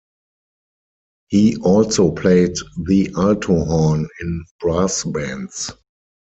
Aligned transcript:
He 1.27 1.57
also 1.57 2.09
played 2.09 2.55
the 2.87 3.11
alto 3.15 3.63
horn 3.65 4.07
in 4.19 4.45
brass 4.59 5.03
bands. 5.03 5.71